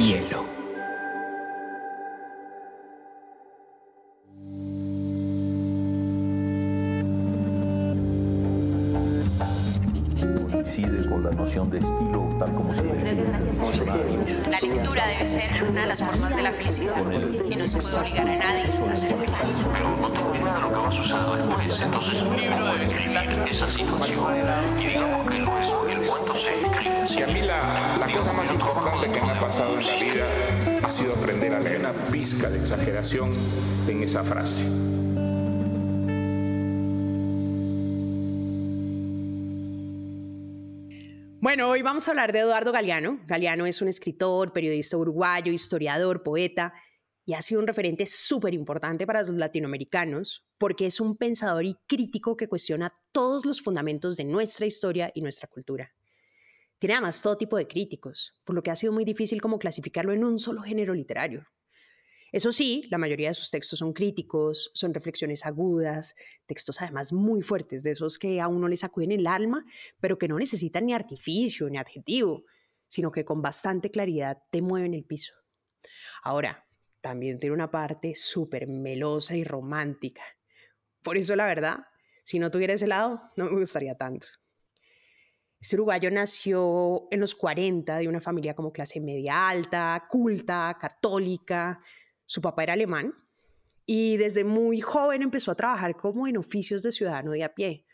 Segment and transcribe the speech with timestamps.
[0.00, 0.46] hielo.
[10.50, 12.82] Coincide con la noción de estilo tal como se
[14.50, 16.96] La lectura debe ser una de las formas de la felicidad
[17.50, 19.66] y no se puede obligar a nadie a feliz.
[19.72, 21.80] Pero no tengo idea de lo que va a suceder después.
[21.80, 23.18] Entonces un libro debe describir
[23.50, 24.80] esa situación.
[24.80, 24.89] Y
[29.58, 30.28] en la vida
[30.84, 33.32] ha sido aprender a leer una pizca de exageración
[33.88, 34.62] en esa frase.
[41.40, 43.18] Bueno, hoy vamos a hablar de Eduardo Galeano.
[43.26, 46.72] Galeano es un escritor, periodista uruguayo, historiador, poeta
[47.26, 51.76] y ha sido un referente súper importante para los latinoamericanos porque es un pensador y
[51.88, 55.92] crítico que cuestiona todos los fundamentos de nuestra historia y nuestra cultura.
[56.80, 60.14] Tiene además todo tipo de críticos, por lo que ha sido muy difícil como clasificarlo
[60.14, 61.46] en un solo género literario.
[62.32, 66.14] Eso sí, la mayoría de sus textos son críticos, son reflexiones agudas,
[66.46, 69.62] textos además muy fuertes, de esos que a uno le sacuden el alma,
[70.00, 72.44] pero que no necesitan ni artificio ni adjetivo,
[72.88, 75.34] sino que con bastante claridad te mueven el piso.
[76.22, 76.66] Ahora,
[77.02, 80.22] también tiene una parte súper melosa y romántica.
[81.02, 81.80] Por eso, la verdad,
[82.24, 84.26] si no tuviera ese lado, no me gustaría tanto.
[85.60, 91.82] Este uruguayo nació en los 40 de una familia como clase media alta, culta, católica,
[92.24, 93.14] su papá era alemán
[93.84, 97.84] y desde muy joven empezó a trabajar como en oficios de ciudadano de a pie,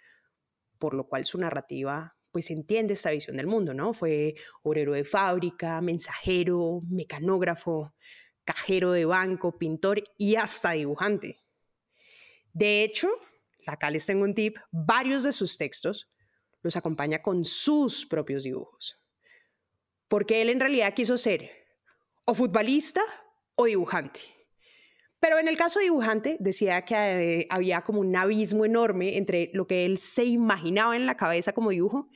[0.78, 3.94] por lo cual su narrativa pues entiende esta visión del mundo, ¿no?
[3.94, 7.94] Fue obrero de fábrica, mensajero, mecanógrafo,
[8.44, 11.38] cajero de banco, pintor y hasta dibujante.
[12.52, 13.08] De hecho,
[13.66, 16.10] acá les tengo un tip, varios de sus textos
[16.66, 19.00] los acompaña con sus propios dibujos.
[20.08, 21.50] Porque él en realidad quiso ser
[22.24, 23.02] o futbolista
[23.56, 24.20] o dibujante.
[25.18, 29.50] Pero en el caso de dibujante decía que eh, había como un abismo enorme entre
[29.54, 32.08] lo que él se imaginaba en la cabeza como dibujo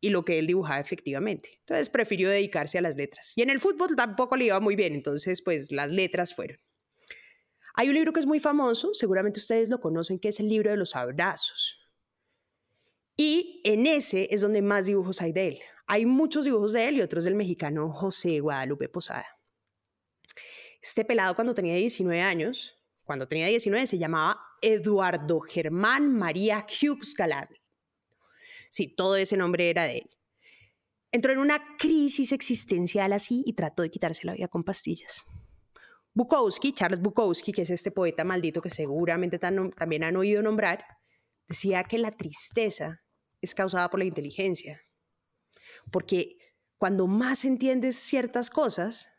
[0.00, 1.50] y lo que él dibujaba efectivamente.
[1.60, 3.32] Entonces prefirió dedicarse a las letras.
[3.36, 6.58] Y en el fútbol tampoco le iba muy bien, entonces pues las letras fueron.
[7.74, 10.70] Hay un libro que es muy famoso, seguramente ustedes lo conocen, que es el libro
[10.70, 11.79] de los abrazos.
[13.22, 15.60] Y en ese es donde más dibujos hay de él.
[15.86, 19.26] Hay muchos dibujos de él y otros del mexicano José Guadalupe Posada.
[20.80, 27.14] Este pelado cuando tenía 19 años, cuando tenía 19 se llamaba Eduardo Germán María Hughes
[27.14, 27.50] Galán.
[28.70, 30.10] Sí, todo ese nombre era de él.
[31.12, 35.26] Entró en una crisis existencial así y trató de quitarse la vida con pastillas.
[36.14, 40.86] Bukowski, Charles Bukowski, que es este poeta maldito que seguramente también han oído nombrar,
[41.46, 43.02] decía que la tristeza
[43.40, 44.80] es causada por la inteligencia.
[45.90, 46.36] Porque
[46.76, 49.10] cuando más entiendes ciertas cosas,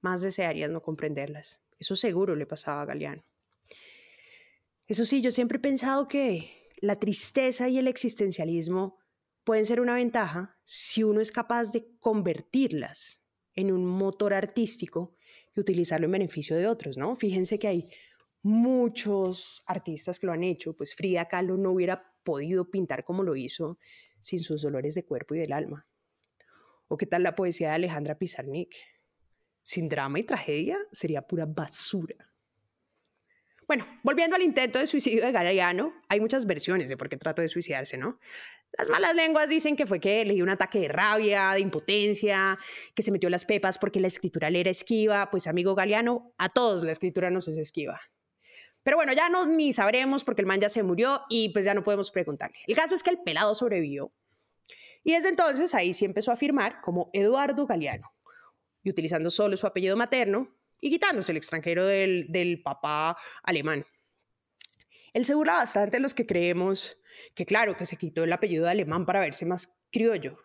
[0.00, 1.60] más desearías no comprenderlas.
[1.78, 3.24] Eso seguro le pasaba a Galeano.
[4.86, 8.98] Eso sí, yo siempre he pensado que la tristeza y el existencialismo
[9.44, 13.22] pueden ser una ventaja si uno es capaz de convertirlas
[13.54, 15.14] en un motor artístico
[15.54, 17.16] y utilizarlo en beneficio de otros, ¿no?
[17.16, 17.90] Fíjense que hay
[18.42, 23.36] muchos artistas que lo han hecho, pues Frida Kahlo no hubiera podido pintar como lo
[23.36, 23.78] hizo
[24.20, 25.86] sin sus dolores de cuerpo y del alma.
[26.88, 28.74] ¿O qué tal la poesía de Alejandra Pizarnik?
[29.68, 32.32] sin drama y tragedia, sería pura basura.
[33.66, 37.42] Bueno, volviendo al intento de suicidio de Galeano, hay muchas versiones de por qué trató
[37.42, 38.18] de suicidarse, ¿no?
[38.78, 42.58] Las malas lenguas dicen que fue que le dio un ataque de rabia, de impotencia,
[42.94, 45.30] que se metió las pepas porque la escritura le era esquiva.
[45.30, 48.00] Pues amigo Galeano, a todos la escritura nos es esquiva.
[48.88, 51.74] Pero bueno, ya no ni sabremos porque el man ya se murió y pues ya
[51.74, 52.56] no podemos preguntarle.
[52.66, 54.14] El caso es que el pelado sobrevivió.
[55.04, 58.10] Y desde entonces ahí sí empezó a firmar como Eduardo Galeano
[58.82, 63.84] y utilizando solo su apellido materno y quitándose el extranjero del, del papá alemán.
[65.12, 66.96] Él se burla bastante los que creemos
[67.34, 70.38] que, claro, que se quitó el apellido alemán para verse más criollo.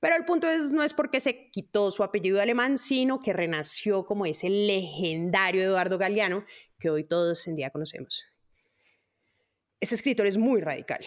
[0.00, 4.04] Pero el punto es, no es porque se quitó su apellido alemán, sino que renació
[4.06, 6.44] como ese legendario Eduardo Galeano
[6.78, 8.24] que hoy todos en día conocemos.
[9.78, 11.04] Este escritor es muy radical.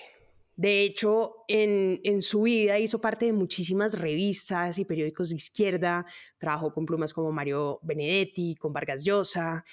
[0.55, 6.05] De hecho, en, su vida hizo parte de muchísimas revistas y periódicos de izquierda,
[6.37, 9.65] trabajó con plumas como Mario Benedetti, con Vargas Llosa,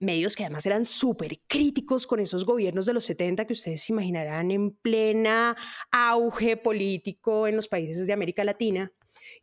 [0.00, 4.50] medios que además eran súper críticos con esos gobiernos de los 70 que ustedes imaginarán
[4.50, 5.56] en plena
[5.90, 8.92] auge político en los países de América Latina.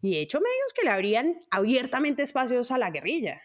[0.02, 3.42] Y de hecho, medios que le abrían abiertamente espacios a la guerrilla,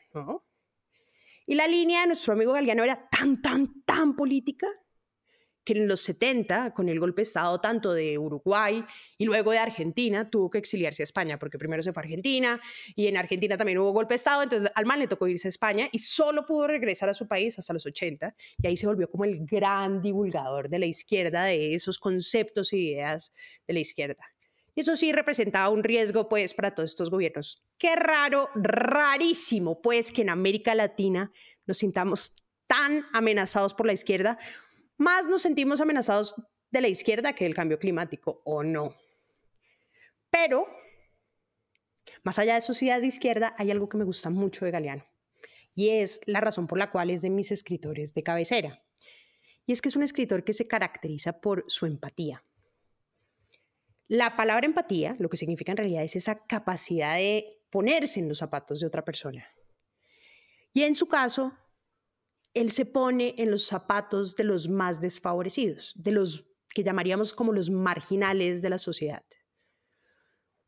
[1.47, 4.69] Y la línea de nuestro amigo Galeano era tan, tan, tan política
[5.69, 8.83] que en los 70, con el golpe de Estado tanto de Uruguay
[9.19, 12.59] y luego de Argentina, tuvo que exiliarse a España, porque primero se fue a Argentina
[12.97, 15.51] y en Argentina también hubo golpe de Estado, entonces al man le tocó irse a
[15.51, 19.11] España y solo pudo regresar a su país hasta los 80 y ahí se volvió
[19.11, 23.35] como el gran divulgador de la izquierda, de esos conceptos e ideas
[23.67, 24.25] de la izquierda.
[24.75, 27.63] Y eso sí representaba un riesgo pues para todos estos gobiernos.
[27.77, 31.31] Qué raro, rarísimo pues que en América Latina
[31.67, 34.39] nos sintamos tan amenazados por la izquierda
[34.99, 36.35] más nos sentimos amenazados
[36.71, 38.95] de la izquierda que del cambio climático, ¿o no?
[40.31, 40.67] Pero,
[42.23, 45.07] más allá de sus ideas de izquierda, hay algo que me gusta mucho de Galeano,
[45.75, 48.83] y es la razón por la cual es de mis escritores de cabecera.
[49.65, 52.45] Y es que es un escritor que se caracteriza por su empatía.
[54.09, 58.39] La palabra empatía, lo que significa en realidad es esa capacidad de ponerse en los
[58.39, 59.47] zapatos de otra persona.
[60.73, 61.53] Y en su caso,
[62.55, 67.53] él se pone en los zapatos de los más desfavorecidos, de los que llamaríamos como
[67.53, 69.25] los marginales de la sociedad.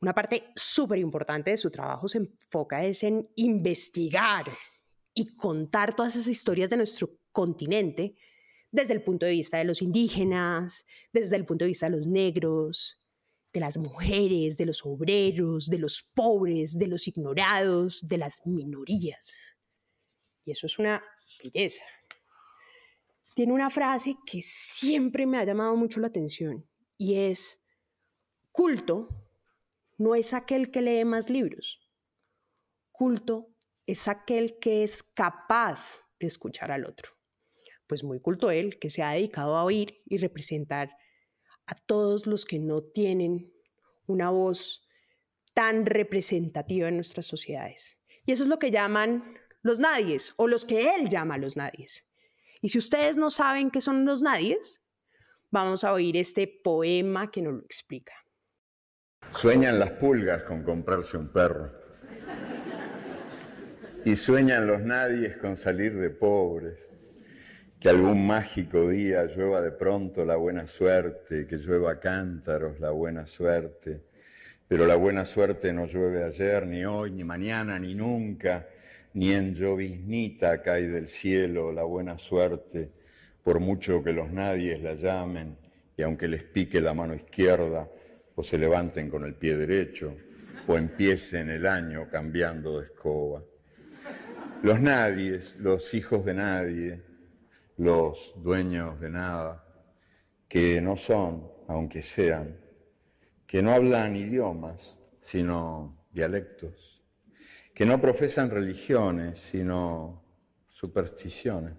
[0.01, 4.47] Una parte súper importante de su trabajo se enfoca es en investigar
[5.13, 8.17] y contar todas esas historias de nuestro continente
[8.71, 12.07] desde el punto de vista de los indígenas, desde el punto de vista de los
[12.07, 13.01] negros,
[13.53, 19.35] de las mujeres, de los obreros, de los pobres, de los ignorados, de las minorías.
[20.45, 21.03] Y eso es una
[21.43, 21.85] belleza.
[23.35, 27.65] Tiene una frase que siempre me ha llamado mucho la atención y es,
[28.53, 29.09] culto
[29.99, 31.81] no es aquel que lee más libros,
[32.91, 33.55] culto
[33.87, 37.13] es aquel que es capaz de escuchar al otro.
[37.87, 40.91] Pues muy culto él, que se ha dedicado a oír y representar
[41.67, 43.53] a todos los que no tienen
[44.07, 44.87] una voz
[45.55, 47.99] tan representativa en nuestras sociedades.
[48.27, 52.07] Y eso es lo que llaman los nadies o los que él llama los nadies.
[52.63, 54.83] Y si ustedes no saben qué son los nadies,
[55.51, 58.13] vamos a oír este poema que nos lo explica.
[59.31, 61.73] Sueñan las pulgas con comprarse un perro.
[64.05, 66.91] Y sueñan los nadies con salir de pobres.
[67.79, 73.27] Que algún mágico día llueva de pronto la buena suerte, que llueva cántaros la buena
[73.27, 74.05] suerte.
[74.69, 78.67] Pero la buena suerte no llueve ayer, ni hoy, ni mañana, ni nunca
[79.15, 82.91] ni en lloviznita cae del cielo la buena suerte,
[83.43, 85.57] por mucho que los nadies la llamen,
[85.97, 87.89] y aunque les pique la mano izquierda,
[88.35, 90.17] o se levanten con el pie derecho,
[90.67, 93.43] o empiecen el año cambiando de escoba.
[94.63, 97.03] Los nadies, los hijos de nadie,
[97.79, 99.65] los dueños de nada,
[100.49, 102.57] que no son, aunque sean,
[103.47, 106.90] que no hablan idiomas, sino dialectos
[107.81, 110.23] que no profesan religiones, sino
[110.69, 111.79] supersticiones,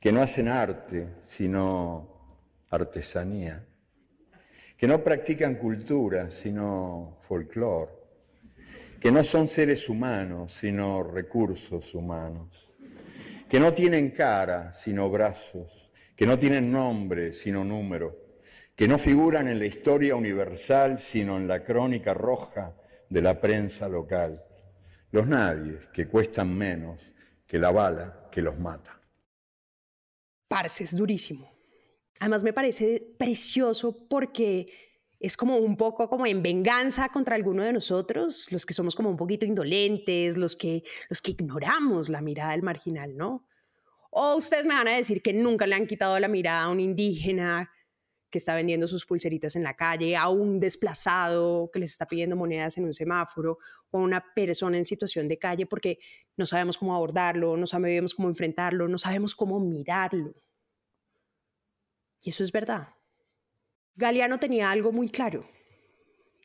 [0.00, 3.64] que no hacen arte, sino artesanía,
[4.76, 7.92] que no practican cultura, sino folclore,
[8.98, 12.68] que no son seres humanos, sino recursos humanos,
[13.48, 18.16] que no tienen cara, sino brazos, que no tienen nombre, sino número,
[18.74, 22.74] que no figuran en la historia universal, sino en la crónica roja
[23.08, 24.46] de la prensa local
[25.12, 27.00] los nadies que cuestan menos
[27.46, 29.00] que la bala que los mata.
[30.48, 31.50] Parce, es durísimo.
[32.20, 34.72] Además me parece precioso porque
[35.18, 39.10] es como un poco como en venganza contra alguno de nosotros, los que somos como
[39.10, 43.46] un poquito indolentes, los que, los que ignoramos la mirada del marginal, ¿no?
[44.10, 46.80] O ustedes me van a decir que nunca le han quitado la mirada a un
[46.80, 47.70] indígena,
[48.30, 52.36] que está vendiendo sus pulseritas en la calle, a un desplazado que les está pidiendo
[52.36, 53.58] monedas en un semáforo,
[53.90, 55.98] o a una persona en situación de calle porque
[56.36, 60.34] no sabemos cómo abordarlo, no sabemos cómo enfrentarlo, no sabemos cómo mirarlo.
[62.20, 62.88] Y eso es verdad.
[63.96, 65.44] Galeano tenía algo muy claro,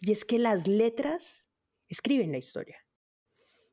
[0.02, 1.48] y es que las letras
[1.88, 2.78] escriben la historia.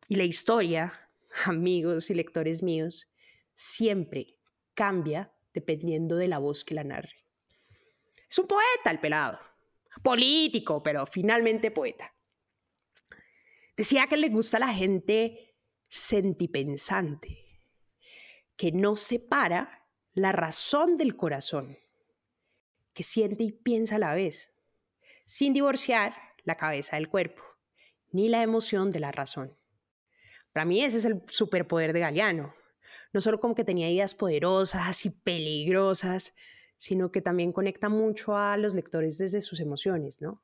[0.09, 1.11] Y la historia,
[1.47, 3.11] amigos y lectores míos,
[3.55, 4.39] siempre
[4.75, 7.22] cambia dependiendo de la voz que la narre.
[8.33, 9.39] Es un poeta el pelado.
[10.03, 12.15] Político, pero finalmente poeta.
[13.77, 15.55] Decía que le gusta la gente
[15.91, 17.63] sentipensante,
[18.57, 21.77] que no separa la razón del corazón,
[22.95, 24.57] que siente y piensa a la vez,
[25.27, 27.43] sin divorciar la cabeza del cuerpo,
[28.13, 29.59] ni la emoción de la razón.
[30.55, 32.55] Para mí ese es el superpoder de Galeano.
[33.13, 36.35] No solo como que tenía ideas poderosas y peligrosas,
[36.77, 40.43] sino que también conecta mucho a los lectores desde sus emociones, ¿no?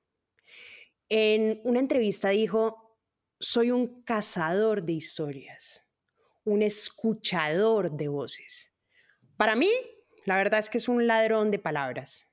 [1.09, 2.99] En una entrevista dijo,
[3.41, 5.85] soy un cazador de historias,
[6.45, 8.77] un escuchador de voces.
[9.37, 9.71] Para mí,
[10.29, 12.29] La verdad es que es un ladrón de palabras.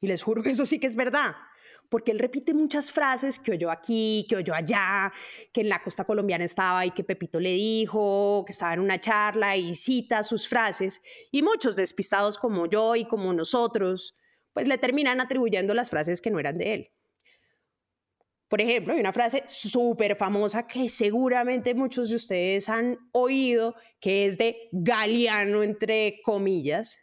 [0.00, 1.34] Y les juro que eso sí que es verdad,
[1.88, 5.12] porque él repite muchas frases que oyó aquí, que oyó allá,
[5.52, 9.00] que en la costa colombiana estaba y que Pepito le dijo, que estaba en una
[9.00, 11.00] charla y cita sus frases.
[11.30, 14.16] Y muchos despistados como yo y como nosotros,
[14.52, 16.90] pues le terminan atribuyendo las frases que no eran de él.
[18.48, 24.24] Por ejemplo, hay una frase súper famosa que seguramente muchos de ustedes han oído, que
[24.24, 26.96] es de Galeano, entre comillas,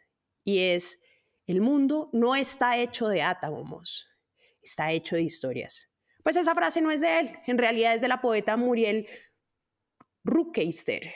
[0.44, 1.00] y es,
[1.46, 4.08] el mundo no está hecho de átomos,
[4.66, 5.90] está hecho de historias.
[6.24, 9.08] Pues esa frase no es de él, en realidad es de la poeta Muriel
[10.24, 11.14] Rukeyster.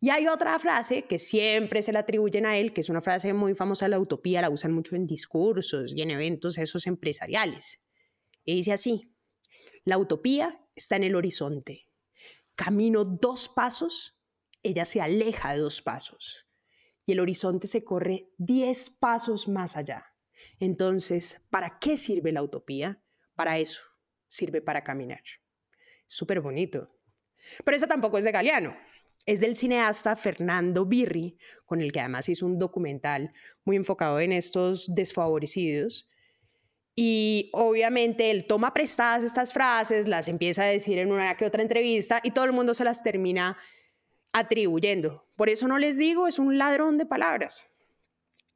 [0.00, 3.32] Y hay otra frase que siempre se le atribuyen a él, que es una frase
[3.32, 7.80] muy famosa de la utopía, la usan mucho en discursos y en eventos esos empresariales.
[8.44, 9.14] Y dice así,
[9.84, 11.88] la utopía está en el horizonte.
[12.56, 14.18] Camino dos pasos,
[14.62, 16.46] ella se aleja de dos pasos.
[17.06, 20.15] Y el horizonte se corre diez pasos más allá.
[20.60, 23.00] Entonces, ¿para qué sirve la utopía?
[23.34, 23.82] Para eso,
[24.28, 25.22] sirve para caminar.
[26.06, 26.90] Súper bonito.
[27.64, 28.76] Pero esa tampoco es de Galeano.
[29.26, 33.32] Es del cineasta Fernando Birri, con el que además hizo un documental
[33.64, 36.08] muy enfocado en estos desfavorecidos,
[36.98, 41.60] y obviamente él toma prestadas estas frases, las empieza a decir en una que otra
[41.60, 43.58] entrevista y todo el mundo se las termina
[44.32, 45.28] atribuyendo.
[45.36, 47.68] Por eso no les digo, es un ladrón de palabras.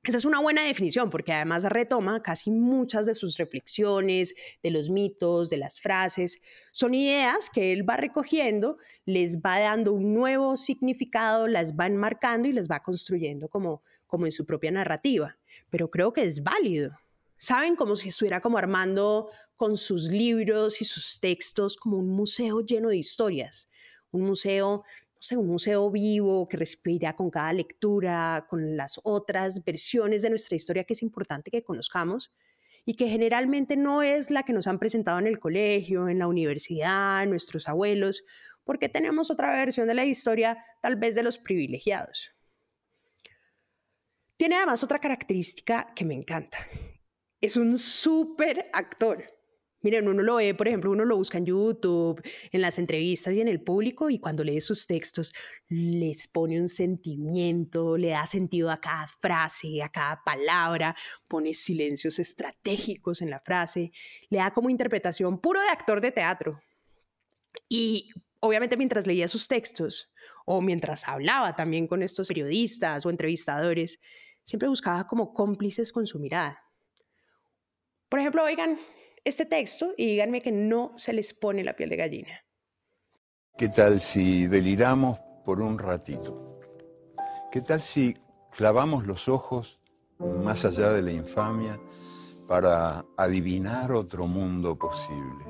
[0.02, 4.88] Esa es una buena definición porque además retoma casi muchas de sus reflexiones, de los
[4.88, 6.40] mitos, de las frases.
[6.72, 12.48] Son ideas que él va recogiendo, les va dando un nuevo significado, las va enmarcando
[12.48, 15.36] y las va construyendo como, como en su propia narrativa.
[15.68, 16.92] Pero creo que es válido.
[17.36, 17.76] ¿Saben?
[17.76, 22.88] Como si estuviera como armando con sus libros y sus textos como un museo lleno
[22.88, 23.68] de historias.
[24.12, 24.82] Un museo,
[25.20, 30.30] no sé, un museo vivo que respira con cada lectura, con las otras versiones de
[30.30, 32.32] nuestra historia que es importante que conozcamos
[32.86, 36.26] y que generalmente no es la que nos han presentado en el colegio, en la
[36.26, 38.24] universidad, nuestros abuelos,
[38.64, 42.34] porque tenemos otra versión de la historia tal vez de los privilegiados.
[44.38, 46.56] Tiene además otra característica que me encanta
[47.42, 49.24] es un súper actor.
[49.82, 52.22] Miren, uno lo ve, por ejemplo, uno lo busca en YouTube,
[52.52, 55.32] en las entrevistas y en el público, y cuando lee sus textos,
[55.68, 60.94] les pone un sentimiento, le da sentido a cada frase, a cada palabra,
[61.28, 63.92] pone silencios estratégicos en la frase,
[64.28, 66.60] le da como interpretación puro de actor de teatro.
[67.68, 68.10] Y
[68.40, 70.12] obviamente mientras leía sus textos,
[70.44, 74.00] o mientras hablaba también con estos periodistas o entrevistadores,
[74.42, 76.60] siempre buscaba como cómplices con su mirada
[78.10, 78.76] por ejemplo, oigan
[79.24, 82.44] este texto y díganme que no se les pone la piel de gallina.
[83.56, 86.60] ¿Qué tal si deliramos por un ratito?
[87.52, 88.16] ¿Qué tal si
[88.56, 89.80] clavamos los ojos
[90.18, 91.80] más allá de la infamia
[92.48, 95.44] para adivinar otro mundo posible?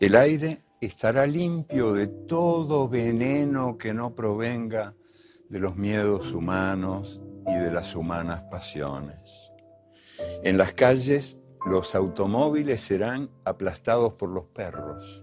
[0.00, 4.94] El aire estará limpio de todo veneno que no provenga
[5.48, 9.50] de los miedos humanos y de las humanas pasiones.
[10.42, 15.22] En las calles los automóviles serán aplastados por los perros.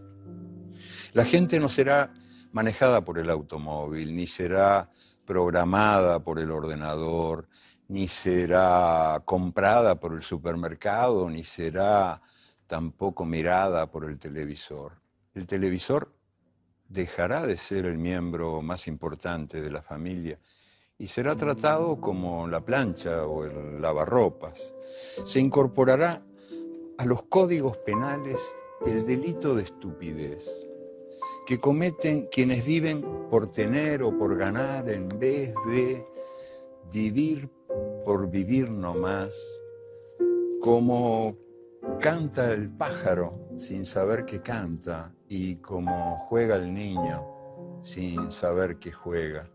[1.13, 2.13] La gente no será
[2.51, 4.89] manejada por el automóvil, ni será
[5.25, 7.47] programada por el ordenador,
[7.87, 12.21] ni será comprada por el supermercado, ni será
[12.67, 14.93] tampoco mirada por el televisor.
[15.33, 16.13] El televisor
[16.87, 20.39] dejará de ser el miembro más importante de la familia
[20.97, 24.74] y será tratado como la plancha o el lavarropas.
[25.23, 26.25] Se incorporará
[26.97, 28.39] a los códigos penales
[28.85, 30.67] el delito de estupidez
[31.45, 36.05] que cometen quienes viven por tener o por ganar en vez de
[36.91, 37.49] vivir
[38.05, 39.35] por vivir nomás,
[40.61, 41.35] como
[41.99, 48.91] canta el pájaro sin saber que canta y como juega el niño sin saber que
[48.91, 49.49] juega.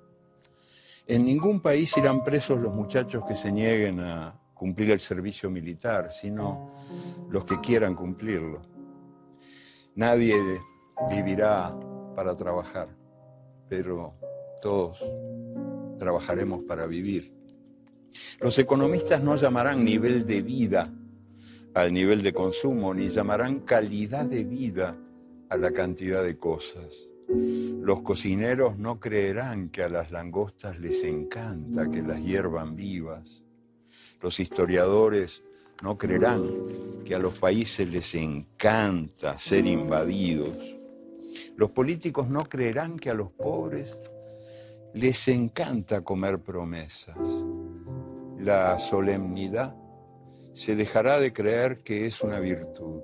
[1.06, 6.12] En ningún país irán presos los muchachos que se nieguen a cumplir el servicio militar,
[6.12, 6.76] sino
[7.30, 8.60] los que quieran cumplirlo.
[9.94, 10.36] Nadie
[11.08, 11.74] vivirá
[12.14, 12.88] para trabajar,
[13.70, 14.12] pero
[14.60, 15.02] todos
[15.98, 17.32] trabajaremos para vivir.
[18.38, 20.92] Los economistas no llamarán nivel de vida
[21.72, 24.94] al nivel de consumo, ni llamarán calidad de vida
[25.48, 27.08] a la cantidad de cosas.
[27.30, 33.42] Los cocineros no creerán que a las langostas les encanta que las hiervan vivas.
[34.20, 35.42] Los historiadores
[35.82, 40.58] no creerán que a los países les encanta ser invadidos.
[41.56, 44.00] Los políticos no creerán que a los pobres
[44.94, 47.16] les encanta comer promesas.
[48.38, 49.74] La solemnidad
[50.52, 53.00] se dejará de creer que es una virtud.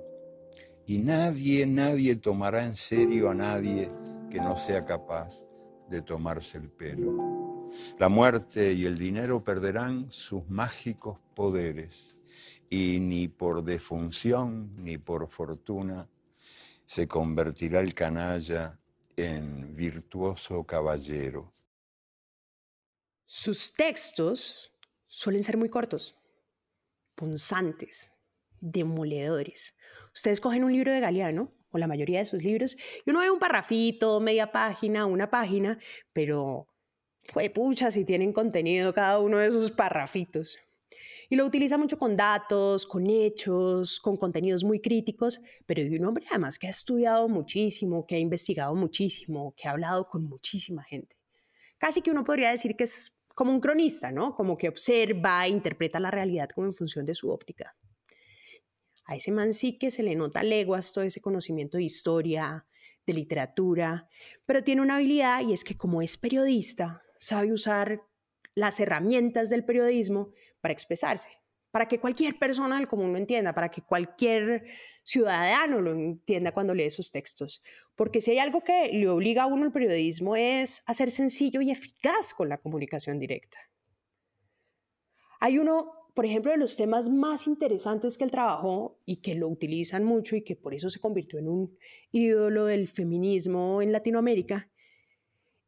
[0.85, 3.91] Y nadie, nadie tomará en serio a nadie
[4.29, 5.45] que no sea capaz
[5.89, 7.36] de tomarse el pelo.
[7.99, 12.17] La muerte y el dinero perderán sus mágicos poderes
[12.69, 16.07] y ni por defunción ni por fortuna
[16.85, 18.79] se convertirá el canalla
[19.15, 21.53] en virtuoso caballero.
[23.25, 24.71] Sus textos
[25.07, 26.15] suelen ser muy cortos,
[27.15, 28.13] punzantes,
[28.61, 29.75] demoledores.
[30.13, 33.29] Ustedes cogen un libro de Galeano, o la mayoría de sus libros, y uno ve
[33.29, 35.77] un parrafito, media página, una página,
[36.13, 36.67] pero
[37.27, 40.57] fue pucha si tienen contenido cada uno de esos parrafitos.
[41.29, 46.05] Y lo utiliza mucho con datos, con hechos, con contenidos muy críticos, pero de un
[46.05, 50.83] hombre además que ha estudiado muchísimo, que ha investigado muchísimo, que ha hablado con muchísima
[50.83, 51.17] gente.
[51.77, 54.33] Casi que uno podría decir que es como un cronista, ¿no?
[54.35, 57.75] Como que observa e interpreta la realidad como en función de su óptica.
[59.05, 62.65] A ese man sí que se le nota leguas todo ese conocimiento de historia,
[63.05, 64.09] de literatura,
[64.45, 68.01] pero tiene una habilidad y es que como es periodista, sabe usar
[68.55, 71.29] las herramientas del periodismo para expresarse,
[71.71, 74.65] para que cualquier persona del común lo entienda, para que cualquier
[75.03, 77.61] ciudadano lo entienda cuando lee esos textos.
[77.95, 81.61] Porque si hay algo que le obliga a uno el periodismo es a ser sencillo
[81.61, 83.59] y eficaz con la comunicación directa.
[85.39, 89.47] Hay uno, por ejemplo, de los temas más interesantes que él trabajó y que lo
[89.47, 91.77] utilizan mucho y que por eso se convirtió en un
[92.11, 94.71] ídolo del feminismo en Latinoamérica,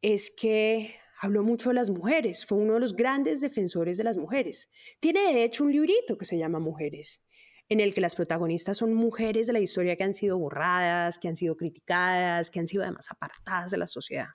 [0.01, 4.17] es que habló mucho de las mujeres, fue uno de los grandes defensores de las
[4.17, 4.69] mujeres.
[5.01, 7.21] Tiene de hecho un librito que se llama Mujeres,
[7.67, 11.27] en el que las protagonistas son mujeres de la historia que han sido borradas, que
[11.27, 14.29] han sido criticadas, que han sido además apartadas de la sociedad.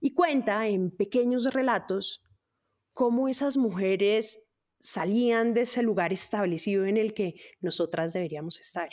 [0.00, 2.22] Y cuenta en pequeños relatos
[2.92, 8.88] cómo esas mujeres salían de ese lugar establecido en el que nosotras deberíamos estar.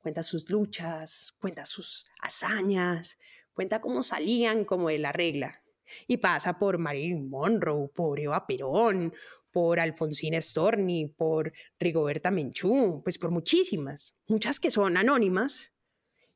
[0.00, 3.18] Cuenta sus luchas, cuenta sus hazañas,
[3.54, 5.63] cuenta cómo salían como de la regla.
[6.06, 9.12] Y pasa por Marilyn Monroe, por Eva Perón,
[9.50, 15.72] por Alfonsina Storni, por Rigoberta Menchú, pues por muchísimas, muchas que son anónimas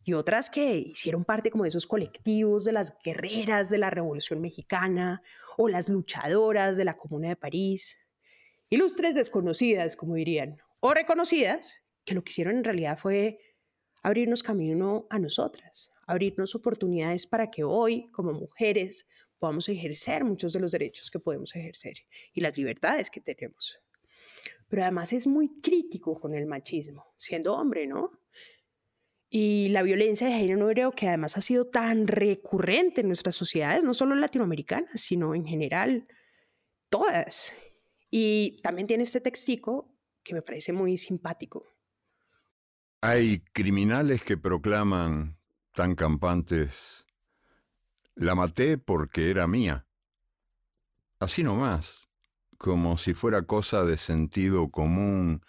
[0.05, 4.41] y otras que hicieron parte como de esos colectivos de las guerreras de la Revolución
[4.41, 5.21] Mexicana
[5.57, 7.99] o las luchadoras de la Comuna de París.
[8.71, 13.39] Ilustres desconocidas, como dirían, o reconocidas, que lo que hicieron en realidad fue
[14.03, 20.61] abrirnos camino a nosotras, abrirnos oportunidades para que hoy, como mujeres, podamos ejercer muchos de
[20.61, 21.99] los derechos que podemos ejercer
[22.33, 23.81] y las libertades que tenemos.
[24.69, 28.11] Pero además es muy crítico con el machismo, siendo hombre, ¿no?
[29.31, 33.85] Y la violencia de género creo que además ha sido tan recurrente en nuestras sociedades,
[33.85, 36.07] no solo latinoamericanas, sino en general,
[36.89, 37.53] todas.
[38.11, 41.67] Y también tiene este textico que me parece muy simpático.
[43.03, 45.39] Hay criminales que proclaman
[45.73, 47.05] tan campantes
[48.19, 49.87] la maté porque era mía.
[51.21, 52.09] Así nomás,
[52.59, 55.43] como si fuera cosa de sentido común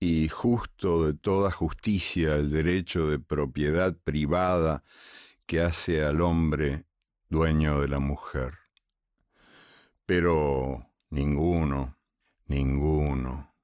[0.00, 4.82] y justo de toda justicia el derecho de propiedad privada
[5.46, 6.86] que hace al hombre
[7.28, 8.58] dueño de la mujer.
[10.04, 11.98] Pero ninguno,
[12.46, 13.54] ninguno,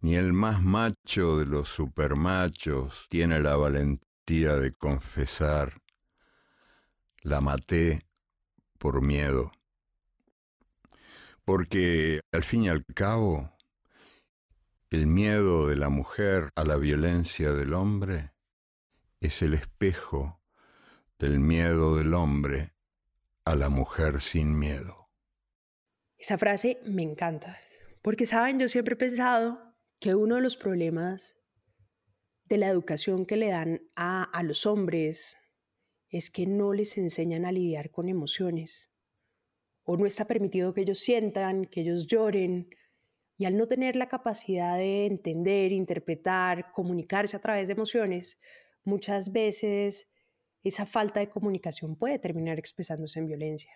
[0.00, 5.81] ni el más macho de los supermachos tiene la valentía de confesar
[7.22, 8.06] la maté
[8.78, 9.52] por miedo.
[11.44, 13.50] Porque al fin y al cabo,
[14.90, 18.32] el miedo de la mujer a la violencia del hombre
[19.20, 20.40] es el espejo
[21.18, 22.74] del miedo del hombre
[23.44, 25.08] a la mujer sin miedo.
[26.18, 27.58] Esa frase me encanta,
[28.02, 31.36] porque saben, yo siempre he pensado que uno de los problemas
[32.44, 35.38] de la educación que le dan a, a los hombres,
[36.12, 38.90] es que no les enseñan a lidiar con emociones
[39.82, 42.68] o no está permitido que ellos sientan, que ellos lloren.
[43.38, 48.38] Y al no tener la capacidad de entender, interpretar, comunicarse a través de emociones,
[48.84, 50.12] muchas veces
[50.62, 53.72] esa falta de comunicación puede terminar expresándose en violencia.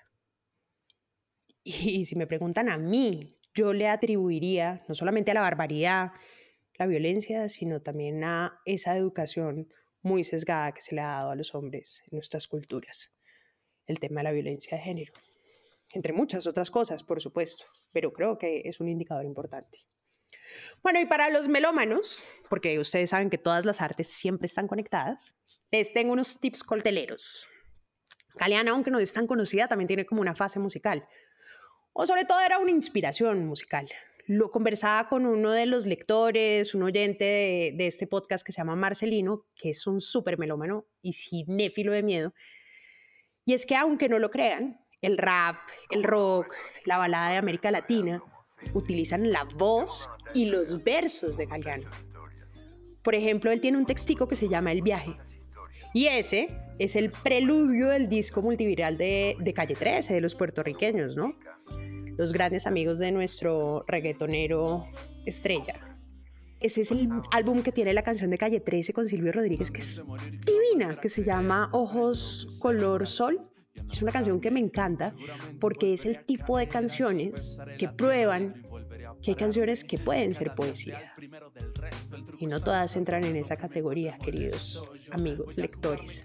[1.64, 6.12] Y si me preguntan a mí, yo le atribuiría no solamente a la barbaridad,
[6.78, 9.68] la violencia, sino también a esa educación
[10.06, 13.12] muy sesgada que se le ha dado a los hombres en nuestras culturas,
[13.86, 15.12] el tema de la violencia de género,
[15.92, 19.80] entre muchas otras cosas, por supuesto, pero creo que es un indicador importante.
[20.80, 25.36] Bueno, y para los melómanos, porque ustedes saben que todas las artes siempre están conectadas,
[25.72, 27.48] les tengo unos tips colteleros.
[28.36, 31.04] Galeana, aunque no es tan conocida, también tiene como una fase musical.
[31.92, 33.88] O sobre todo era una inspiración musical.
[34.28, 38.74] Lo conversaba con uno de los lectores, un oyente de, este podcast que se llama
[38.74, 42.34] Marcelino, que es un súper melómano y cinéfilo de miedo.
[43.44, 45.56] Y es que aunque no lo crean, el rap,
[45.90, 46.52] el rock,
[46.84, 48.20] la balada de América Latina
[48.74, 51.88] utilizan la voz y los versos de Galeano.
[53.02, 55.16] Por ejemplo, él tiene un textico que se llama El viaje.
[55.94, 56.48] Y ese
[56.80, 61.38] es el preludio del disco multiviral de, de Calle 13, de los puertorriqueños, ¿no?
[62.16, 64.88] Los grandes amigos de nuestro reggaetonero
[65.24, 65.74] estrella.
[66.60, 69.80] Ese es el álbum que tiene la canción de Calle 13 con Silvio Rodríguez, que
[69.80, 70.02] es
[70.44, 73.50] divina, que se llama Ojos Color Sol.
[73.90, 75.14] Es una canción que me encanta
[75.60, 78.62] porque es el tipo de canciones que prueban
[79.22, 81.14] que hay canciones que pueden ser poesía.
[82.38, 86.24] Y no todas entran en esa categoría, queridos amigos, lectores.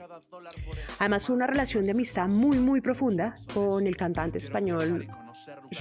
[0.99, 5.07] Además, una relación de amistad muy, muy profunda con el cantante español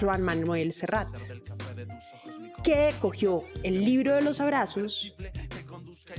[0.01, 1.09] Juan Manuel Serrat,
[2.65, 5.15] que cogió el libro de los abrazos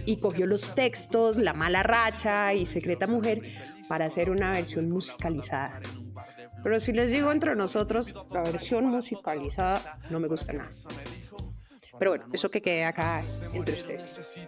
[0.06, 3.42] y cogió los textos La mala racha y Secreta Mujer
[3.88, 5.82] para hacer una versión musicalizada.
[6.64, 10.70] Pero si les digo entre nosotros, la versión musicalizada no me gusta nada.
[12.02, 14.40] Pero bueno, eso que quede acá entre ustedes.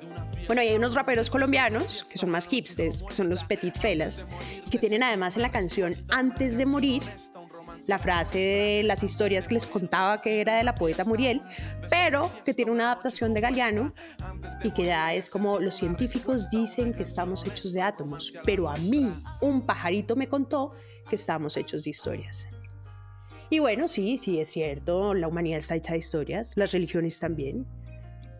[0.47, 4.25] Bueno, hay unos raperos colombianos que son más hipsters, que son los Petit Felas,
[4.71, 7.03] que tienen además en la canción Antes de morir
[7.85, 11.43] la frase de las historias que les contaba que era de la poeta Muriel,
[11.91, 13.93] pero que tiene una adaptación de Galeano
[14.63, 18.77] y que ya es como los científicos dicen que estamos hechos de átomos, pero a
[18.77, 20.73] mí un pajarito me contó
[21.07, 22.47] que estamos hechos de historias.
[23.53, 27.67] Y bueno, sí, sí es cierto, la humanidad está hecha de historias, las religiones también.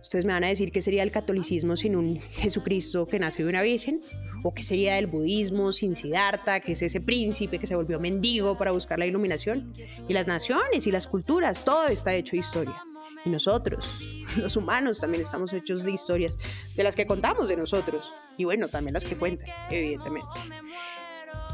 [0.01, 3.51] Ustedes me van a decir qué sería el catolicismo sin un Jesucristo que nació de
[3.51, 4.01] una virgen,
[4.43, 8.57] o qué sería el budismo sin Siddhartha, que es ese príncipe que se volvió mendigo
[8.57, 9.75] para buscar la iluminación.
[10.07, 12.83] Y las naciones y las culturas, todo está hecho de historia.
[13.23, 13.93] Y nosotros,
[14.37, 16.39] los humanos, también estamos hechos de historias,
[16.75, 18.15] de las que contamos de nosotros.
[18.35, 20.27] Y bueno, también las que cuentan, evidentemente.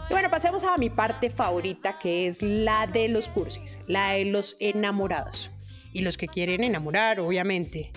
[0.10, 4.26] Y bueno, pasemos a mi parte favorita, que es la de los cursis, la de
[4.26, 5.52] los enamorados.
[5.93, 7.91] Y los que quieren enamorar, obviamente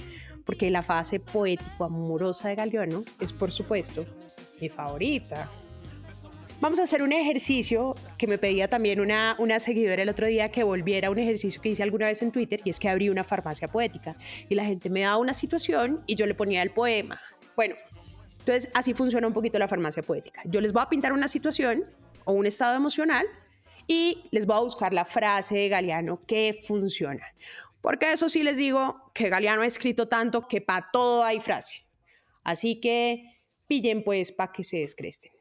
[0.45, 4.05] porque la fase poético-amorosa de Galeano es, por supuesto,
[4.61, 5.51] mi favorita.
[6.61, 10.51] Vamos a hacer un ejercicio que me pedía también una, una seguidora el otro día
[10.51, 13.09] que volviera a un ejercicio que hice alguna vez en Twitter y es que abrí
[13.09, 14.17] una farmacia poética
[14.49, 17.21] y la gente me daba una situación y yo le ponía el poema.
[17.57, 17.75] Bueno,
[18.39, 20.43] entonces así funciona un poquito la farmacia poética.
[20.45, 21.85] Yo les voy a pintar una situación
[22.25, 23.27] o un estado emocional
[23.87, 27.27] y les voy a buscar la frase de Galeano que funciona.
[27.81, 31.85] Porque eso sí les digo que Galeano ha escrito tanto que para todo hay frase.
[32.45, 35.33] Así que pillen pues para que se descresten.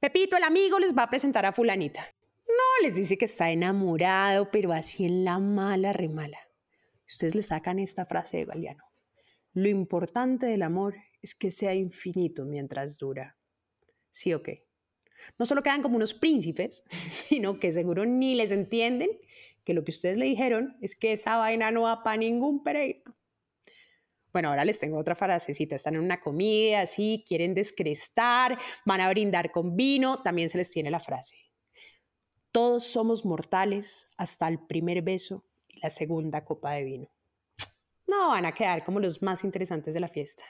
[0.00, 2.06] Pepito, el amigo, les va a presentar a fulanita.
[2.46, 6.38] No, les dice que está enamorado, pero así en la mala remala.
[7.08, 8.84] Ustedes le sacan esta frase de Galeano.
[9.52, 13.36] Lo importante del amor es que sea infinito mientras dura.
[14.10, 14.65] ¿Sí o qué?
[15.38, 19.10] No solo quedan como unos príncipes, sino que seguro ni les entienden
[19.64, 23.02] que lo que ustedes le dijeron es que esa vaina no va para ningún Pereira.
[24.32, 25.76] Bueno, ahora les tengo otra frasecita.
[25.76, 30.70] Están en una comida, así, quieren descrestar, van a brindar con vino, también se les
[30.70, 31.38] tiene la frase.
[32.52, 37.10] Todos somos mortales hasta el primer beso y la segunda copa de vino.
[38.06, 40.44] No, van a quedar como los más interesantes de la fiesta.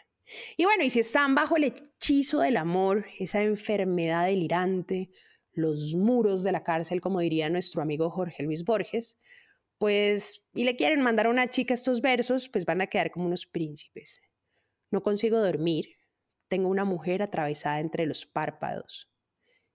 [0.57, 5.11] Y bueno, y si están bajo el hechizo del amor, esa enfermedad delirante,
[5.53, 9.17] los muros de la cárcel, como diría nuestro amigo Jorge Luis Borges,
[9.79, 13.27] pues, y le quieren mandar a una chica estos versos, pues van a quedar como
[13.27, 14.21] unos príncipes.
[14.91, 15.97] No consigo dormir,
[16.49, 19.11] tengo una mujer atravesada entre los párpados.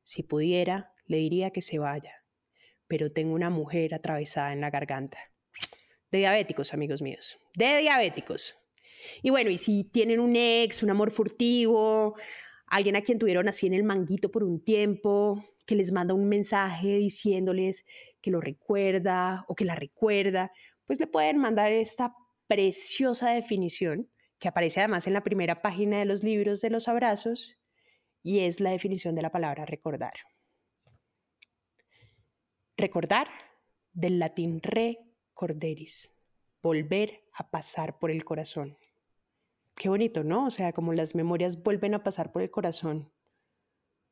[0.03, 2.23] Si pudiera, le diría que se vaya,
[2.87, 5.19] pero tengo una mujer atravesada en la garganta.
[6.11, 8.60] De diabéticos, amigos míos, de diabéticos.
[9.21, 12.15] Y bueno, y si tienen un ex, un amor furtivo,
[12.67, 16.27] alguien a quien tuvieron así en el manguito por un tiempo, que les manda un
[16.27, 17.85] mensaje diciéndoles
[18.21, 20.51] que lo recuerda o que la recuerda,
[20.85, 22.15] pues le pueden mandar esta
[22.47, 24.09] preciosa definición
[24.39, 27.57] que aparece además en la primera página de los libros de los abrazos
[28.23, 30.13] y es la definición de la palabra recordar.
[32.75, 33.29] Recordar
[33.93, 36.13] del latín recorderis,
[36.61, 38.77] volver a pasar por el corazón.
[39.81, 40.45] Qué bonito, ¿no?
[40.45, 43.11] O sea, como las memorias vuelven a pasar por el corazón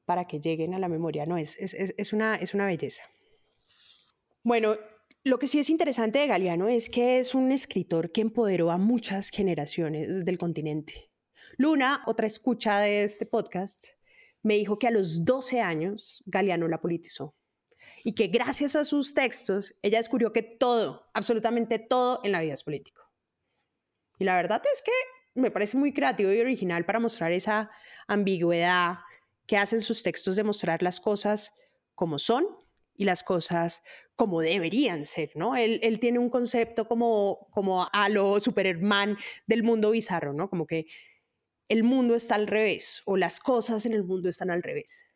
[0.03, 1.27] para que lleguen a la memoria.
[1.27, 3.03] No, es, es, una, es una belleza.
[4.41, 4.77] Bueno,
[5.23, 8.79] lo que sí es interesante de Galeano es que es un escritor que empoderó a
[8.79, 11.11] muchas generaciones del continente.
[11.57, 13.89] Luna, otra escucha de este podcast,
[14.41, 17.35] me dijo que a los 12 años Galeano la politizó
[18.03, 22.53] y que gracias a sus textos ella descubrió que todo, absolutamente todo en la vida
[22.53, 23.03] es político.
[24.17, 24.91] Y la verdad es que
[25.35, 27.69] me parece muy creativo y original para mostrar esa
[28.07, 28.99] ambigüedad
[29.45, 31.53] que hacen sus textos de mostrar las cosas
[31.95, 32.45] como son
[32.95, 33.81] y las cosas
[34.15, 35.55] como deberían ser, ¿no?
[35.55, 40.49] Él, él tiene un concepto como, como a lo Superman del mundo bizarro, ¿no?
[40.49, 40.87] Como que
[41.69, 45.07] el mundo está al revés o las cosas en el mundo están al revés.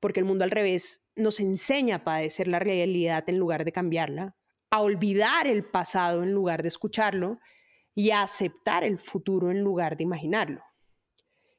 [0.00, 4.36] Porque el mundo al revés nos enseña a padecer la realidad en lugar de cambiarla,
[4.70, 7.38] a olvidar el pasado en lugar de escucharlo
[7.94, 10.62] y a aceptar el futuro en lugar de imaginarlo.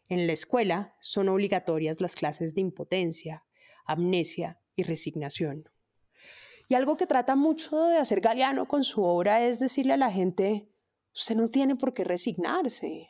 [0.08, 3.46] En la escuela son obligatorias las clases de impotencia,
[3.86, 5.70] amnesia y resignación.
[6.68, 10.12] Y algo que trata mucho de hacer Galeano con su obra es decirle a la
[10.12, 10.70] gente,
[11.14, 13.10] usted no tiene por qué resignarse,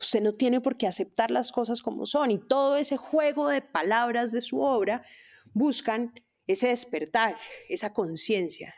[0.00, 2.30] usted no tiene por qué aceptar las cosas como son.
[2.30, 5.04] Y todo ese juego de palabras de su obra
[5.52, 6.12] buscan
[6.46, 7.36] ese despertar,
[7.68, 8.74] esa conciencia,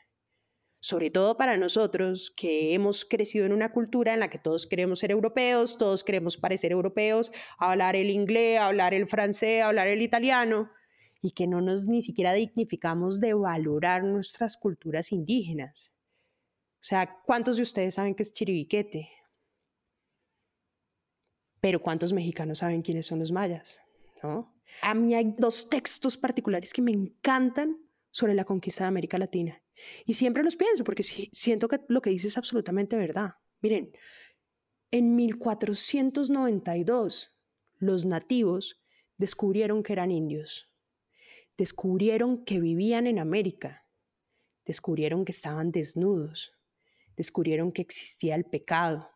[0.84, 4.98] sobre todo para nosotros que hemos crecido en una cultura en la que todos queremos
[4.98, 10.70] ser europeos, todos queremos parecer europeos, hablar el inglés, hablar el francés, hablar el italiano,
[11.22, 15.94] y que no nos ni siquiera dignificamos de valorar nuestras culturas indígenas.
[16.82, 19.08] O sea, ¿cuántos de ustedes saben qué es chiribiquete?
[21.62, 23.80] Pero ¿cuántos mexicanos saben quiénes son los mayas?
[24.22, 24.54] ¿No?
[24.82, 27.78] A mí hay dos textos particulares que me encantan
[28.10, 29.63] sobre la conquista de América Latina.
[30.04, 33.34] Y siempre los pienso porque siento que lo que dice es absolutamente verdad.
[33.60, 33.92] Miren,
[34.90, 37.36] en 1492
[37.78, 38.82] los nativos
[39.16, 40.70] descubrieron que eran indios,
[41.56, 43.86] descubrieron que vivían en América,
[44.64, 46.52] descubrieron que estaban desnudos,
[47.16, 49.10] descubrieron que existía el pecado,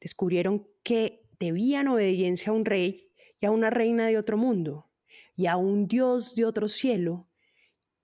[0.00, 4.90] descubrieron que debían obediencia a un rey y a una reina de otro mundo
[5.34, 7.28] y a un dios de otro cielo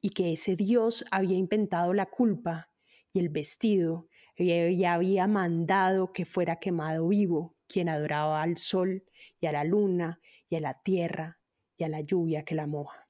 [0.01, 2.71] y que ese Dios había inventado la culpa
[3.13, 9.05] y el vestido y había mandado que fuera quemado vivo quien adoraba al sol
[9.41, 11.41] y a la luna y a la tierra
[11.77, 13.09] y a la lluvia que la moja.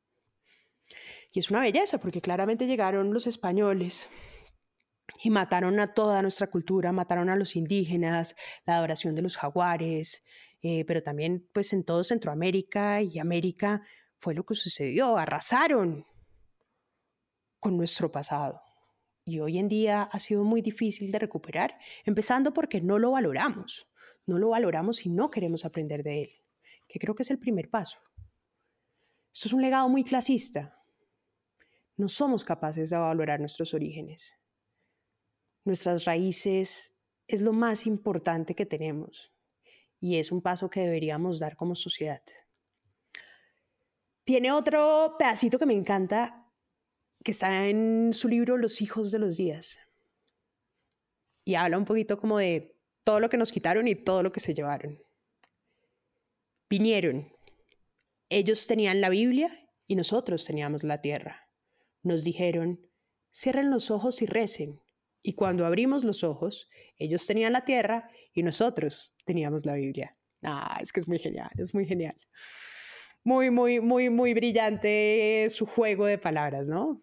[1.33, 4.09] Y es una belleza porque claramente llegaron los españoles
[5.23, 10.25] y mataron a toda nuestra cultura, mataron a los indígenas, la adoración de los jaguares,
[10.63, 13.83] eh, pero también pues en todo Centroamérica y América
[14.19, 16.07] fue lo que sucedió, arrasaron
[17.61, 18.63] con nuestro pasado.
[19.25, 23.89] Y hoy en día ha sido muy difícil de recuperar, empezando porque no lo valoramos.
[24.27, 26.31] No lo valoramos y no queremos aprender de él,
[26.87, 27.99] que creo que es el primer paso.
[29.33, 30.83] Esto es un legado muy clasista.
[31.97, 34.37] No somos capaces de valorar nuestros orígenes.
[35.65, 36.95] Nuestras raíces
[37.27, 39.33] es lo más importante que tenemos
[40.01, 42.23] y es un paso que deberíamos dar como sociedad.
[44.25, 46.48] Tiene otro pedacito que me encanta
[47.25, 49.79] que está en su libro Los hijos de los días.
[51.45, 54.41] Y habla un poquito como de todo lo que nos quitaron y todo lo que
[54.41, 54.99] se llevaron.
[56.69, 57.33] Vinieron.
[58.29, 61.49] Ellos tenían la Biblia y nosotros teníamos la tierra.
[62.03, 62.87] Nos dijeron,
[63.33, 64.81] cierren los ojos y recen.
[65.23, 70.17] Y cuando abrimos los ojos, ellos tenían la tierra y nosotros teníamos la Biblia.
[70.43, 72.17] Ah, es que es muy genial, es muy genial.
[73.25, 77.03] Muy, muy, muy, muy brillante su juego de palabras, ¿no?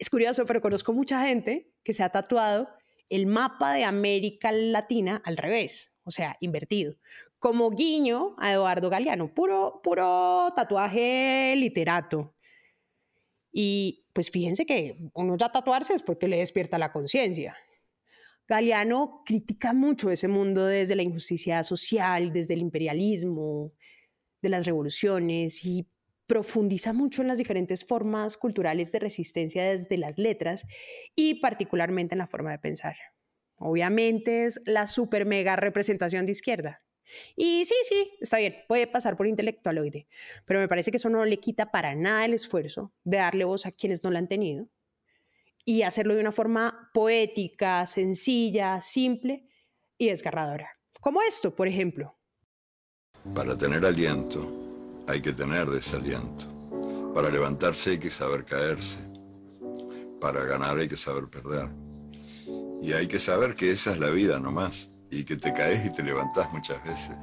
[0.00, 2.70] Es curioso, pero conozco mucha gente que se ha tatuado
[3.10, 6.96] el mapa de América Latina al revés, o sea, invertido,
[7.38, 12.34] como guiño a Eduardo Galeano, puro, puro tatuaje literato.
[13.52, 17.54] Y pues fíjense que uno ya tatuarse es porque le despierta la conciencia.
[18.48, 23.74] Galeano critica mucho ese mundo desde la injusticia social, desde el imperialismo,
[24.40, 25.86] de las revoluciones y
[26.30, 30.64] profundiza mucho en las diferentes formas culturales de resistencia desde las letras
[31.16, 32.94] y particularmente en la forma de pensar.
[33.56, 36.84] Obviamente es la super mega representación de izquierda.
[37.34, 40.06] Y sí, sí, está bien, puede pasar por intelectualoide,
[40.46, 43.66] pero me parece que eso no le quita para nada el esfuerzo de darle voz
[43.66, 44.68] a quienes no la han tenido
[45.64, 49.48] y hacerlo de una forma poética, sencilla, simple
[49.98, 50.78] y desgarradora.
[51.00, 52.16] Como esto, por ejemplo.
[53.34, 54.59] Para tener aliento
[55.06, 56.46] hay que tener desaliento.
[57.14, 59.00] Para levantarse hay que saber caerse.
[60.20, 61.68] Para ganar hay que saber perder.
[62.82, 64.90] Y hay que saber que esa es la vida nomás.
[65.10, 67.16] Y que te caes y te levantás muchas veces.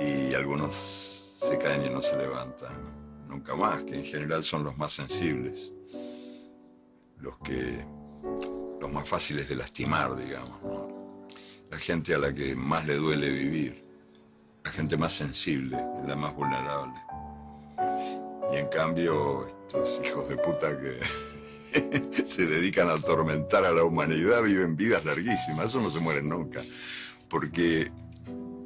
[0.00, 2.94] Y algunos se caen y no se levantan
[3.34, 5.72] nunca más, que en general son los más sensibles.
[7.18, 7.84] Los que.
[8.80, 10.58] los más fáciles de lastimar, digamos.
[11.70, 13.83] La gente a la que más le duele vivir.
[14.64, 16.98] La gente más sensible, la más vulnerable.
[18.52, 20.98] Y en cambio, estos hijos de puta que
[22.24, 26.62] se dedican a atormentar a la humanidad viven vidas larguísimas, eso no se mueren nunca,
[27.28, 27.90] porque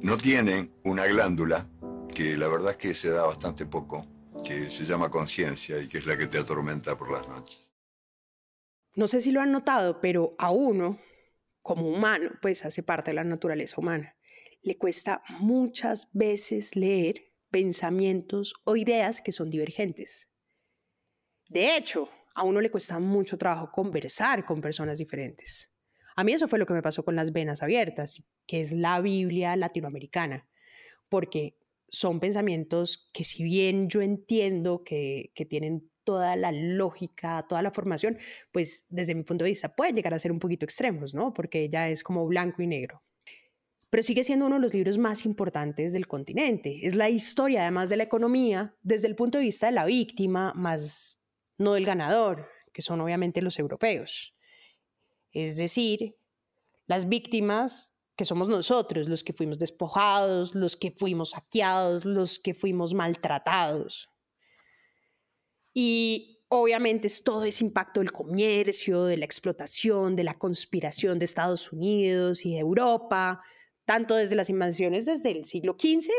[0.01, 1.67] no tienen una glándula
[2.13, 4.05] que la verdad es que se da bastante poco,
[4.45, 7.73] que se llama conciencia y que es la que te atormenta por las noches.
[8.95, 10.99] No sé si lo han notado, pero a uno,
[11.61, 14.15] como humano, pues hace parte de la naturaleza humana,
[14.61, 20.29] le cuesta muchas veces leer pensamientos o ideas que son divergentes.
[21.47, 25.71] De hecho, a uno le cuesta mucho trabajo conversar con personas diferentes.
[26.15, 29.01] A mí eso fue lo que me pasó con las venas abiertas, que es la
[29.01, 30.47] Biblia latinoamericana,
[31.07, 37.61] porque son pensamientos que si bien yo entiendo que, que tienen toda la lógica, toda
[37.61, 38.17] la formación,
[38.51, 41.33] pues desde mi punto de vista pueden llegar a ser un poquito extremos, ¿no?
[41.33, 43.03] Porque ya es como blanco y negro.
[43.89, 46.85] Pero sigue siendo uno de los libros más importantes del continente.
[46.85, 50.53] Es la historia, además de la economía, desde el punto de vista de la víctima,
[50.55, 51.21] más
[51.57, 54.35] no del ganador, que son obviamente los europeos.
[55.31, 56.15] Es decir,
[56.87, 62.53] las víctimas que somos nosotros, los que fuimos despojados, los que fuimos saqueados, los que
[62.53, 64.09] fuimos maltratados.
[65.73, 71.25] Y obviamente es todo ese impacto del comercio, de la explotación, de la conspiración de
[71.25, 73.41] Estados Unidos y de Europa,
[73.89, 76.11] tanto desde las invasiones desde el siglo XV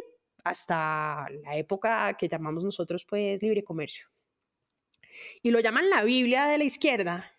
[0.42, 4.06] hasta la época que llamamos nosotros pues libre comercio.
[5.40, 7.30] Y lo llaman la Biblia de la izquierda,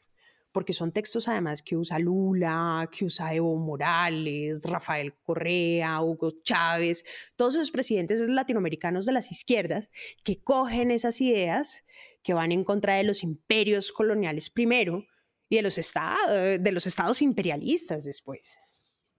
[0.54, 7.04] porque son textos además que usa Lula, que usa Evo Morales, Rafael Correa, Hugo Chávez,
[7.36, 9.92] todos esos presidentes latinoamericanos de las izquierdas
[10.24, 11.84] que cogen esas ideas
[12.24, 15.04] que van en contra de los imperios coloniales primero
[15.50, 18.62] y de los, estados, de los estados imperialistas después.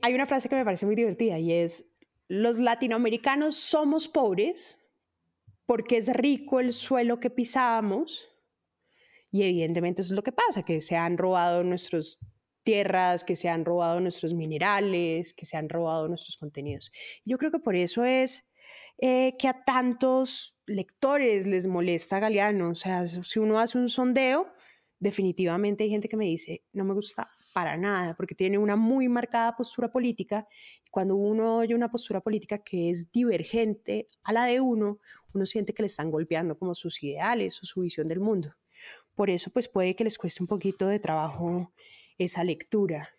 [0.02, 1.94] Hay una frase que me parece muy divertida y es,
[2.28, 4.78] los latinoamericanos somos pobres
[5.64, 8.28] porque es rico el suelo que pisamos
[9.30, 12.18] y evidentemente eso es lo que pasa, que se han robado nuestras
[12.64, 16.92] tierras, que se han robado nuestros minerales, que se han robado nuestros contenidos.
[17.24, 18.48] Yo creo que por eso es
[18.98, 22.70] eh, que a tantos lectores les molesta Galeano.
[22.70, 24.52] O sea, si uno hace un sondeo,
[24.98, 29.08] definitivamente hay gente que me dice, no me gusta para nada, porque tiene una muy
[29.08, 30.46] marcada postura política.
[30.90, 34.98] Cuando uno oye una postura política que es divergente a la de uno,
[35.34, 38.54] uno siente que le están golpeando como sus ideales o su visión del mundo.
[39.14, 41.72] Por eso, pues puede que les cueste un poquito de trabajo
[42.18, 43.10] esa lectura.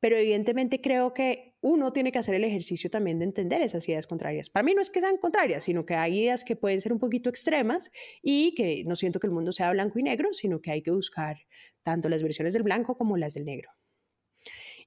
[0.00, 4.06] Pero evidentemente creo que uno tiene que hacer el ejercicio también de entender esas ideas
[4.06, 4.50] contrarias.
[4.50, 6.98] Para mí no es que sean contrarias, sino que hay ideas que pueden ser un
[6.98, 10.70] poquito extremas y que no siento que el mundo sea blanco y negro, sino que
[10.70, 11.38] hay que buscar
[11.82, 13.70] tanto las versiones del blanco como las del negro.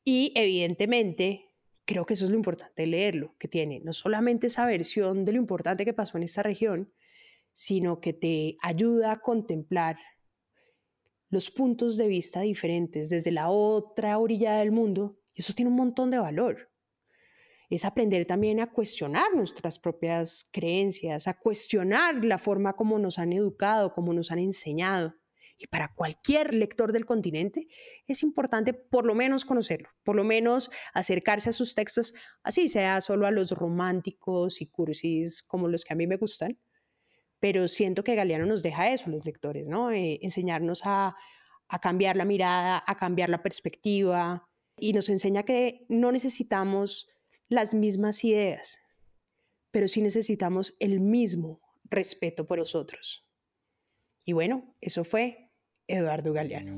[0.03, 1.49] Y evidentemente
[1.83, 5.39] creo que eso es lo importante leerlo, que tiene no solamente esa versión de lo
[5.39, 6.93] importante que pasó en esta región,
[7.53, 9.97] sino que te ayuda a contemplar
[11.31, 16.09] los puntos de vista diferentes desde la otra orilla del mundo, eso tiene un montón
[16.09, 16.71] de valor.
[17.69, 23.33] Es aprender también a cuestionar nuestras propias creencias, a cuestionar la forma como nos han
[23.33, 25.15] educado, como nos han enseñado.
[25.59, 27.67] Y para cualquier lector del continente
[28.07, 33.01] es importante por lo menos conocerlo, por lo menos acercarse a sus textos, así sea
[33.01, 36.59] solo a los románticos y cursis como los que a mí me gustan,
[37.39, 39.91] pero siento que Galeano nos deja eso, los lectores, ¿no?
[39.91, 41.15] Eh, enseñarnos a,
[41.67, 44.47] a cambiar la mirada, a cambiar la perspectiva
[44.77, 47.07] y nos enseña que no necesitamos
[47.49, 48.79] las mismas ideas,
[49.71, 53.25] pero sí necesitamos el mismo respeto por los otros.
[54.25, 55.51] Y bueno, eso fue
[55.87, 56.75] Eduardo Galeano.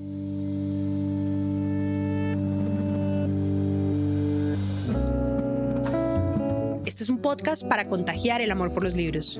[6.86, 9.40] Este es un podcast para contagiar el amor por los libros,